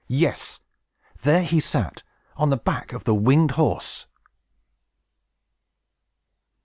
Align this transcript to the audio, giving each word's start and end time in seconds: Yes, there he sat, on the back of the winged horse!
Yes, 0.07 0.59
there 1.21 1.43
he 1.43 1.59
sat, 1.59 2.01
on 2.35 2.49
the 2.49 2.57
back 2.57 2.91
of 2.91 3.03
the 3.03 3.13
winged 3.13 3.51
horse! 3.51 4.07